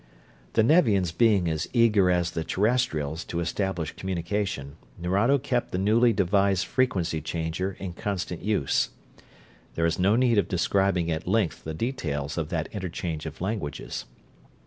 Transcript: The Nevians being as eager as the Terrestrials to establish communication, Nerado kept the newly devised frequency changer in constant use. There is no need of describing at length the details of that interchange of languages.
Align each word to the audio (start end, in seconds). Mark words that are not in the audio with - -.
The 0.53 0.63
Nevians 0.63 1.11
being 1.11 1.47
as 1.47 1.69
eager 1.73 2.09
as 2.09 2.31
the 2.31 2.43
Terrestrials 2.43 3.23
to 3.25 3.39
establish 3.39 3.91
communication, 3.95 4.77
Nerado 4.99 5.37
kept 5.37 5.71
the 5.71 5.77
newly 5.77 6.11
devised 6.11 6.65
frequency 6.65 7.21
changer 7.21 7.77
in 7.79 7.93
constant 7.93 8.41
use. 8.41 8.89
There 9.75 9.85
is 9.85 9.99
no 9.99 10.15
need 10.15 10.39
of 10.39 10.47
describing 10.47 11.11
at 11.11 11.27
length 11.27 11.63
the 11.65 11.75
details 11.75 12.35
of 12.35 12.49
that 12.49 12.65
interchange 12.73 13.27
of 13.27 13.41
languages. 13.41 14.05